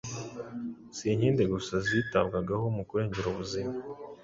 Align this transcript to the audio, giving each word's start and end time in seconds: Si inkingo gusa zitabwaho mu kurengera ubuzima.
Si 0.95 1.05
inkingo 1.13 1.43
gusa 1.53 1.75
zitabwaho 1.87 2.65
mu 2.75 2.83
kurengera 2.89 3.27
ubuzima. 3.29 3.73